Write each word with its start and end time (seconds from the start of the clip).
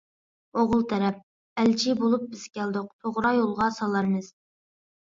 ئوغۇل 0.61 0.79
تەرەپ: 0.93 1.19
ئەلچى 1.65 1.95
بولۇپ 2.01 2.25
بىز 2.33 2.49
كەلدۇق، 2.57 2.91
توغرا 3.05 3.37
يولغا 3.41 3.73
سالارمىز. 3.81 4.37